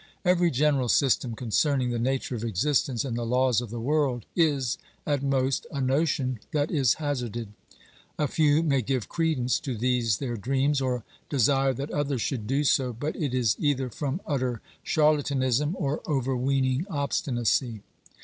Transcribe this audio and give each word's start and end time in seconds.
Every 0.25 0.49
general 0.49 0.89
system 0.89 1.35
concerning 1.35 1.91
the 1.91 1.99
nature 1.99 2.33
of 2.33 2.43
existence 2.43 3.05
and 3.05 3.15
the 3.15 3.23
laws 3.23 3.61
of 3.61 3.69
the 3.69 3.79
world 3.79 4.25
is 4.35 4.79
at 5.05 5.21
most 5.21 5.67
a 5.71 5.79
notion 5.79 6.39
that 6.53 6.71
is 6.71 6.95
hazarded. 6.95 7.49
A 8.17 8.27
few 8.27 8.63
may 8.63 8.81
give 8.81 9.07
credence 9.07 9.59
to 9.59 9.77
these 9.77 10.17
their 10.17 10.37
dreams, 10.37 10.81
or 10.81 11.03
desire 11.29 11.73
that 11.75 11.91
others 11.91 12.23
should 12.23 12.47
do 12.47 12.63
so, 12.63 12.93
but 12.93 13.15
it 13.15 13.35
is 13.35 13.55
either 13.59 13.91
from 13.91 14.21
utter 14.25 14.59
charla 14.83 15.21
tanism 15.23 15.73
or 15.77 16.01
overweening 16.09 16.87
obstinacy. 16.89 17.83